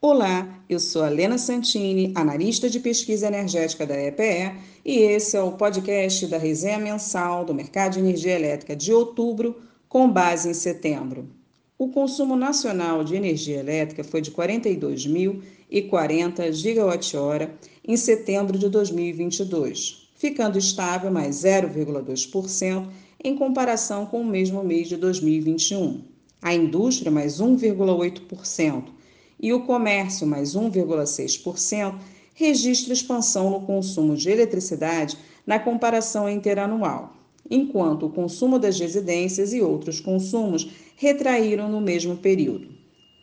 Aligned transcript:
Olá, 0.00 0.64
eu 0.68 0.78
sou 0.78 1.02
a 1.02 1.08
Lena 1.08 1.36
Santini, 1.38 2.12
analista 2.14 2.70
de 2.70 2.78
pesquisa 2.78 3.26
energética 3.26 3.84
da 3.86 4.00
EPE, 4.00 4.52
e 4.84 4.98
esse 4.98 5.36
é 5.36 5.42
o 5.42 5.50
podcast 5.52 6.26
da 6.26 6.38
resenha 6.38 6.78
mensal 6.78 7.44
do 7.44 7.52
mercado 7.54 7.94
de 7.94 8.00
energia 8.00 8.34
elétrica 8.34 8.76
de 8.76 8.92
outubro, 8.92 9.56
com 9.88 10.10
base 10.10 10.50
em 10.50 10.54
setembro. 10.54 11.28
O 11.78 11.88
consumo 11.88 12.36
nacional 12.36 13.02
de 13.02 13.16
energia 13.16 13.58
elétrica 13.58 14.04
foi 14.04 14.20
de 14.20 14.30
42.040 14.30 16.52
gigawatt-hora 16.52 17.54
em 17.86 17.96
setembro 17.96 18.58
de 18.58 18.68
2022, 18.68 20.10
ficando 20.14 20.58
estável 20.58 21.10
mais 21.10 21.36
0,2% 21.36 22.86
em 23.24 23.34
comparação 23.34 24.06
com 24.06 24.20
o 24.20 24.24
mesmo 24.24 24.62
mês 24.62 24.86
de 24.86 24.96
2021. 24.96 26.02
A 26.40 26.54
indústria 26.54 27.10
mais 27.10 27.40
1,8% 27.40 28.84
e 29.40 29.52
o 29.52 29.64
comércio 29.64 30.26
mais 30.26 30.54
1,6% 30.54 31.98
registra 32.34 32.92
expansão 32.92 33.50
no 33.50 33.62
consumo 33.62 34.14
de 34.14 34.30
eletricidade 34.30 35.18
na 35.46 35.58
comparação 35.58 36.28
interanual 36.28 37.14
enquanto 37.50 38.06
o 38.06 38.10
consumo 38.10 38.58
das 38.58 38.78
residências 38.78 39.52
e 39.52 39.60
outros 39.60 40.00
consumos 40.00 40.70
retraíram 40.96 41.68
no 41.68 41.78
mesmo 41.80 42.16
período. 42.16 42.72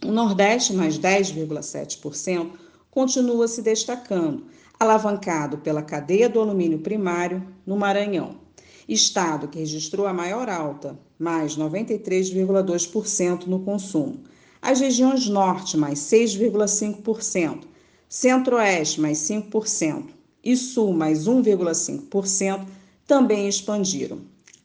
O 0.04 0.10
Nordeste, 0.10 0.72
mais 0.72 0.98
10,7%, 0.98 2.50
continua 2.90 3.48
se 3.48 3.62
destacando, 3.62 4.46
alavancado 4.78 5.58
pela 5.58 5.82
cadeia 5.82 6.28
do 6.28 6.40
alumínio 6.40 6.78
primário 6.78 7.46
no 7.66 7.76
Maranhão 7.76 8.48
estado 8.88 9.48
que 9.48 9.58
registrou 9.58 10.06
a 10.06 10.12
maior 10.12 10.48
alta, 10.48 10.98
mais 11.18 11.56
93,2% 11.56 13.46
no 13.46 13.60
consumo. 13.60 14.20
As 14.62 14.80
regiões 14.80 15.28
Norte, 15.28 15.76
mais 15.76 15.98
6,5%, 16.00 17.64
Centro-Oeste, 18.08 19.00
mais 19.00 19.18
5% 19.18 20.06
e 20.42 20.56
Sul, 20.56 20.94
mais 20.94 21.26
1,5%, 21.28 22.66
também 23.06 23.46
expandiram. 23.46 24.20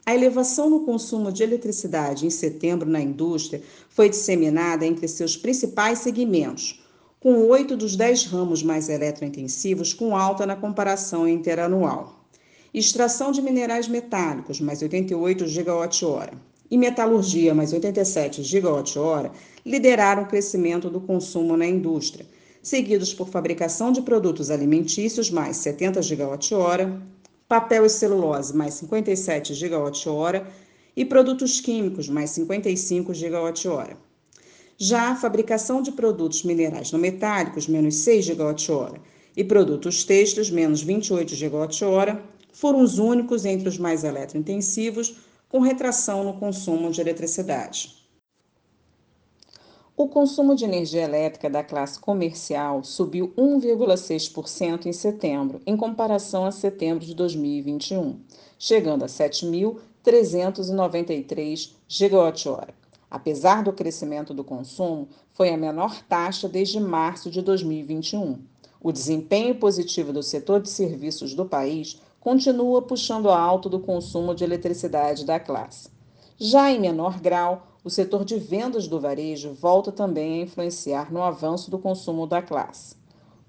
A 0.06 0.14
elevação 0.14 0.70
no 0.70 0.82
consumo 0.82 1.32
de 1.32 1.44
eletricidade 1.44 2.26
em 2.26 2.30
setembro 2.30 2.90
na 2.90 3.00
indústria 3.00 3.62
foi 3.88 4.10
disseminada 4.10 4.86
entre 4.86 5.08
seus 5.08 5.38
principais 5.38 6.00
segmentos, 6.00 6.84
com 7.22 7.48
oito 7.48 7.78
dos 7.78 7.96
dez 7.96 8.26
ramos 8.26 8.62
mais 8.62 8.90
eletrointensivos 8.90 9.94
com 9.94 10.14
alta 10.14 10.46
na 10.46 10.58
comparação 10.58 11.26
interanual. 11.26 12.28
Extração 12.74 13.32
de 13.32 13.42
minerais 13.42 13.88
metálicos, 13.88 14.60
mais 14.60 14.82
88 14.82 15.48
gigawatt-hora, 15.48 16.34
e 16.70 16.78
metalurgia, 16.78 17.54
mais 17.54 17.72
87 17.72 18.44
gigawatt-hora, 18.44 19.32
lideraram 19.66 20.24
o 20.24 20.28
crescimento 20.28 20.90
do 20.90 21.00
consumo 21.00 21.56
na 21.56 21.66
indústria, 21.66 22.26
seguidos 22.62 23.14
por 23.14 23.30
fabricação 23.30 23.94
de 23.94 24.02
produtos 24.02 24.50
alimentícios, 24.50 25.32
mais 25.32 25.56
70 25.58 26.02
gigawatt-hora, 26.02 27.02
papel 27.54 27.86
e 27.86 27.90
celulose, 27.90 28.52
mais 28.56 28.74
57 28.74 29.54
gigawatt-hora, 29.54 30.48
e 30.98 31.06
produtos 31.06 31.62
químicos, 31.62 32.10
mais 32.10 32.32
55 32.32 33.14
gigawatt-hora. 33.14 33.96
Já 34.76 35.12
a 35.12 35.16
fabricação 35.16 35.80
de 35.80 35.92
produtos 35.92 36.44
minerais 36.44 36.92
não 36.92 37.00
metálicos, 37.00 37.68
menos 37.68 37.94
6 37.98 38.26
gigawatt-hora, 38.26 39.00
e 39.38 39.44
produtos 39.44 40.04
têxteis, 40.04 40.50
menos 40.50 40.82
28 40.82 41.36
gigawatt-hora, 41.36 42.24
foram 42.52 42.82
os 42.82 42.98
únicos 42.98 43.46
entre 43.46 43.70
os 43.70 43.78
mais 43.78 44.04
eletrointensivos 44.04 45.18
com 45.48 45.60
retração 45.60 46.24
no 46.24 46.34
consumo 46.34 46.90
de 46.90 47.02
eletricidade. 47.02 48.03
O 49.96 50.08
consumo 50.08 50.56
de 50.56 50.66
energia 50.66 51.04
elétrica 51.04 51.48
da 51.48 51.64
classe 51.64 52.00
comercial 52.00 52.84
subiu 52.84 53.32
1,6% 53.38 54.88
em 54.88 54.92
setembro, 54.92 55.62
em 55.68 55.78
comparação 55.78 56.46
a 56.46 56.52
setembro 56.52 57.06
de 57.06 57.14
2021, 57.14 58.20
chegando 58.58 59.04
a 59.04 59.08
7.393 59.08 61.74
gigawatt-hora. 61.88 62.74
Apesar 63.10 63.64
do 63.64 63.72
crescimento 63.72 64.34
do 64.34 64.44
consumo, 64.44 65.08
foi 65.32 65.52
a 65.52 65.58
menor 65.58 66.02
taxa 66.10 66.50
desde 66.50 66.80
março 66.80 67.30
de 67.30 67.44
2021. 67.44 68.40
O 68.82 68.92
desempenho 68.92 69.54
positivo 69.60 70.12
do 70.12 70.24
setor 70.24 70.60
de 70.60 70.72
serviços 70.72 71.36
do 71.36 71.46
país 71.46 72.02
continua 72.20 72.82
puxando 72.82 73.30
alto 73.30 73.70
do 73.70 73.80
consumo 73.80 74.34
de 74.34 74.44
eletricidade 74.44 75.24
da 75.24 75.40
classe. 75.40 75.92
Já 76.40 76.72
em 76.72 76.80
menor 76.80 77.22
grau, 77.22 77.73
o 77.84 77.90
setor 77.90 78.24
de 78.24 78.38
vendas 78.38 78.88
do 78.88 79.00
varejo 79.00 79.54
volta 79.54 79.92
também 79.92 80.40
a 80.40 80.44
influenciar 80.44 81.12
no 81.12 81.22
avanço 81.22 81.70
do 81.70 81.78
consumo 81.78 82.26
da 82.26 82.42
classe. 82.42 82.96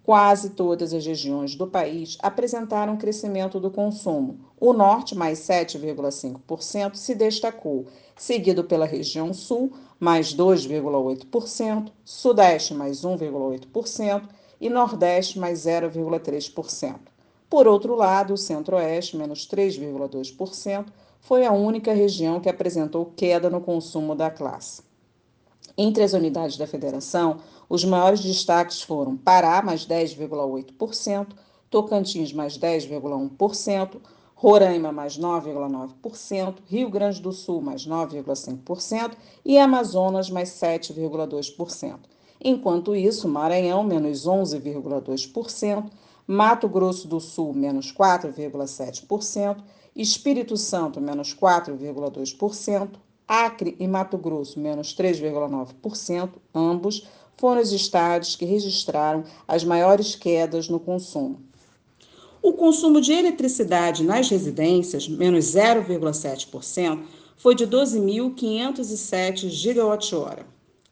Quase 0.03 0.50
todas 0.50 0.93
as 0.93 1.06
regiões 1.06 1.55
do 1.55 1.67
país 1.67 2.19
apresentaram 2.21 2.97
crescimento 2.97 3.61
do 3.61 3.71
consumo. 3.71 4.41
O 4.61 4.73
norte, 4.73 5.15
mais 5.15 5.39
7,5%, 5.39 6.94
se 6.97 7.15
destacou, 7.15 7.87
seguido 8.17 8.65
pela 8.65 8.84
região 8.84 9.33
sul, 9.33 9.73
mais 9.99 10.34
2,8%, 10.34 11.91
sudeste, 12.05 12.75
mais 12.75 13.03
1,8% 13.03 14.28
e 14.61 14.69
nordeste, 14.69 15.39
mais 15.39 15.61
0,3%. 15.61 17.13
Por 17.54 17.69
outro 17.69 17.94
lado, 17.94 18.34
o 18.34 18.37
Centro-Oeste, 18.37 19.16
menos 19.16 19.47
3,2%, 19.47 20.87
foi 21.20 21.47
a 21.47 21.53
única 21.53 21.92
região 21.94 22.41
que 22.41 22.48
apresentou 22.48 23.12
queda 23.15 23.48
no 23.48 23.60
consumo 23.60 24.16
da 24.16 24.28
classe. 24.28 24.82
Entre 25.78 26.03
as 26.03 26.14
unidades 26.14 26.56
da 26.56 26.66
federação, 26.66 27.37
os 27.69 27.84
maiores 27.84 28.19
destaques 28.25 28.82
foram 28.82 29.16
Pará, 29.16 29.62
mais 29.62 29.87
10,8%, 29.87 31.28
Tocantins, 31.70 32.32
mais 32.32 32.59
10,1%, 32.59 34.00
Roraima, 34.34 34.91
mais 34.91 35.16
9,9%, 35.16 36.56
Rio 36.66 36.91
Grande 36.91 37.22
do 37.22 37.31
Sul, 37.31 37.62
mais 37.62 37.87
9,5% 37.87 39.12
e 39.44 39.59
Amazonas, 39.59 40.28
mais 40.28 40.48
7,2%. 40.48 42.00
Enquanto 42.43 42.97
isso, 42.97 43.28
Maranhão, 43.28 43.84
menos 43.84 44.26
11,2%, 44.26 45.84
Mato 46.27 46.69
Grosso 46.69 47.07
do 47.07 47.21
Sul, 47.21 47.53
menos 47.53 47.93
4,7%, 47.93 49.59
Espírito 49.95 50.57
Santo, 50.57 51.01
menos 51.01 51.35
4,2%, 51.35 52.91
Acre 53.29 53.77
e 53.79 53.87
Mato 53.87 54.17
Grosso, 54.17 54.59
menos 54.59 54.95
3,9%, 54.95 56.31
ambos 56.55 57.06
foram 57.37 57.61
os 57.61 57.73
estados 57.73 58.37
que 58.37 58.44
registraram 58.44 59.25
as 59.47 59.65
maiores 59.65 60.15
quedas 60.15 60.69
no 60.69 60.81
consumo. 60.81 61.43
O 62.43 62.53
consumo 62.53 63.00
de 63.00 63.12
eletricidade 63.12 64.05
nas 64.05 64.29
residências, 64.29 65.09
menos 65.09 65.47
0,7%, 65.47 67.03
foi 67.37 67.55
de 67.55 67.67
12.507 67.67 69.49
gigawatt-hora. 69.49 70.47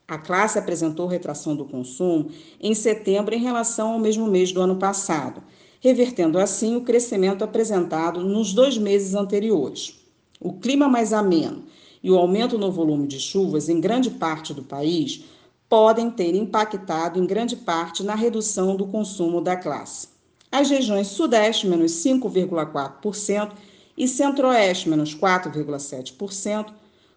A 0.07 0.17
classe 0.17 0.59
apresentou 0.59 1.07
retração 1.07 1.55
do 1.55 1.65
consumo 1.65 2.29
em 2.59 2.73
setembro 2.73 3.33
em 3.33 3.39
relação 3.39 3.93
ao 3.93 3.99
mesmo 3.99 4.27
mês 4.27 4.51
do 4.51 4.61
ano 4.61 4.75
passado, 4.75 5.41
revertendo 5.79 6.37
assim 6.37 6.75
o 6.75 6.81
crescimento 6.81 7.43
apresentado 7.43 8.21
nos 8.21 8.53
dois 8.53 8.77
meses 8.77 9.15
anteriores. 9.15 9.99
O 10.39 10.53
clima 10.53 10.89
mais 10.89 11.13
ameno 11.13 11.63
e 12.03 12.11
o 12.11 12.17
aumento 12.17 12.57
no 12.57 12.71
volume 12.71 13.07
de 13.07 13.19
chuvas 13.19 13.69
em 13.69 13.79
grande 13.79 14.09
parte 14.09 14.53
do 14.53 14.63
país 14.63 15.23
podem 15.69 16.11
ter 16.11 16.35
impactado 16.35 17.17
em 17.17 17.25
grande 17.25 17.55
parte 17.55 18.03
na 18.03 18.13
redução 18.13 18.75
do 18.75 18.85
consumo 18.85 19.41
da 19.41 19.55
classe. 19.55 20.09
As 20.51 20.69
regiões 20.69 21.07
Sudeste, 21.07 21.65
menos 21.65 21.93
5,4%, 21.93 23.53
e 23.97 24.07
Centro-Oeste, 24.07 24.89
menos 24.89 25.15
4,7%, 25.15 26.73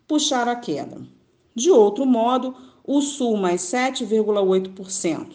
puxaram 0.07 0.53
a 0.53 0.57
queda. 0.57 1.03
De 1.55 1.71
outro 1.71 2.07
modo, 2.07 2.55
o 2.87 3.01
Sul 3.01 3.37
mais 3.37 3.63
7,8%, 3.63 5.27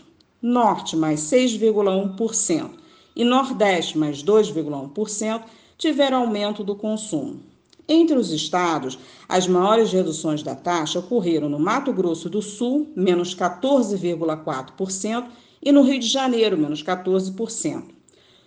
Norte 0.42 0.96
mais 0.96 1.20
6,1% 1.20 2.70
e 3.16 3.24
Nordeste 3.26 3.98
mais 3.98 4.24
2,1% 4.24 5.42
tiveram 5.78 6.22
aumento 6.22 6.64
do 6.64 6.76
consumo. 6.76 7.42
Entre 7.88 8.18
os 8.18 8.32
estados, 8.32 8.98
as 9.28 9.48
maiores 9.48 9.92
reduções 9.92 10.42
da 10.42 10.56
taxa 10.56 11.00
ocorreram 11.00 11.50
no 11.50 11.60
Mato 11.60 11.92
Grosso 11.92 12.30
do 12.30 12.42
Sul, 12.42 12.90
menos 12.96 13.36
14,4%, 13.36 15.26
e 15.62 15.72
no 15.72 15.82
Rio 15.82 16.00
de 16.00 16.08
Janeiro, 16.08 16.58
menos 16.58 16.82
14%. 16.82 17.84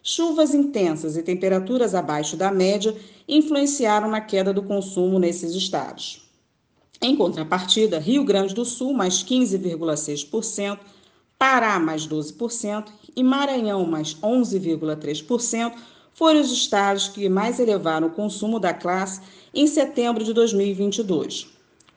Chuvas 0.02 0.54
intensas 0.54 1.16
e 1.16 1.22
temperaturas 1.22 1.94
abaixo 1.94 2.36
da 2.36 2.50
média 2.50 2.96
influenciaram 3.28 4.10
na 4.10 4.20
queda 4.20 4.52
do 4.52 4.62
consumo 4.62 5.18
nesses 5.18 5.54
estados. 5.54 6.24
Em 7.00 7.16
contrapartida, 7.16 7.98
Rio 7.98 8.24
Grande 8.24 8.54
do 8.54 8.64
Sul, 8.64 8.92
mais 8.92 9.22
15,6%, 9.22 10.78
Pará, 11.38 11.78
mais 11.78 12.06
12% 12.06 12.86
e 13.14 13.22
Maranhão, 13.22 13.84
mais 13.84 14.14
11,3%, 14.14 15.74
foram 16.14 16.40
os 16.40 16.50
estados 16.50 17.08
que 17.08 17.28
mais 17.28 17.58
elevaram 17.58 18.06
o 18.06 18.10
consumo 18.10 18.60
da 18.60 18.72
classe 18.72 19.20
em 19.52 19.66
setembro 19.66 20.24
de 20.24 20.32
2022. 20.32 21.48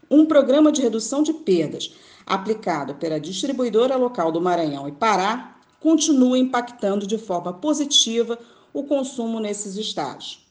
Um 0.09 0.25
programa 0.25 0.71
de 0.71 0.81
redução 0.81 1.21
de 1.21 1.33
perdas 1.33 1.94
aplicado 2.25 2.95
pela 2.95 3.19
distribuidora 3.19 3.95
local 3.95 4.31
do 4.31 4.41
Maranhão 4.41 4.88
e 4.88 4.91
Pará 4.91 5.55
continua 5.79 6.38
impactando 6.38 7.07
de 7.07 7.17
forma 7.17 7.53
positiva 7.53 8.38
o 8.73 8.83
consumo 8.83 9.39
nesses 9.39 9.77
estados. 9.77 10.45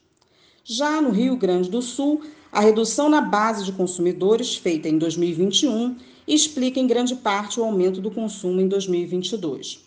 Já 0.64 1.00
no 1.00 1.10
Rio 1.10 1.36
Grande 1.36 1.70
do 1.70 1.82
Sul, 1.82 2.22
a 2.56 2.60
redução 2.60 3.10
na 3.10 3.20
base 3.20 3.66
de 3.66 3.72
consumidores 3.72 4.56
feita 4.56 4.88
em 4.88 4.96
2021 4.96 5.94
explica 6.26 6.80
em 6.80 6.86
grande 6.86 7.14
parte 7.14 7.60
o 7.60 7.64
aumento 7.64 8.00
do 8.00 8.10
consumo 8.10 8.62
em 8.62 8.66
2022. 8.66 9.84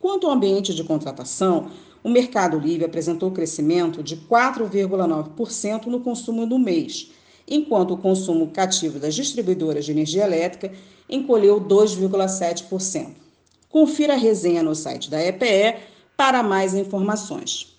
Quanto 0.00 0.26
ao 0.26 0.32
ambiente 0.32 0.74
de 0.74 0.82
contratação, 0.82 1.70
o 2.02 2.08
Mercado 2.08 2.58
Livre 2.58 2.84
apresentou 2.84 3.30
crescimento 3.30 4.02
de 4.02 4.16
4,9% 4.16 5.86
no 5.86 6.00
consumo 6.00 6.44
do 6.44 6.58
mês, 6.58 7.12
enquanto 7.46 7.94
o 7.94 7.98
consumo 7.98 8.48
cativo 8.48 8.98
das 8.98 9.14
distribuidoras 9.14 9.84
de 9.84 9.92
energia 9.92 10.24
elétrica 10.24 10.72
encolheu 11.08 11.60
2,7%. 11.60 13.10
Confira 13.68 14.14
a 14.14 14.16
resenha 14.16 14.64
no 14.64 14.74
site 14.74 15.08
da 15.08 15.24
EPE 15.24 15.76
para 16.16 16.42
mais 16.42 16.74
informações. 16.74 17.78